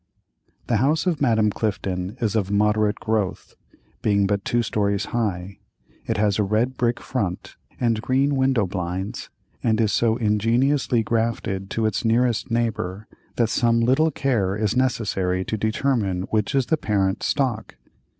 [0.65, 3.53] The house of Madame Clifton is of moderate growth,
[4.01, 5.59] being but two stories high;
[6.07, 9.29] it has a red brick front and green window blinds,
[9.61, 15.45] and is so ingeniously grafted to its nearest neighbor that some little care is necessary
[15.45, 17.75] to determine which is the parent stock.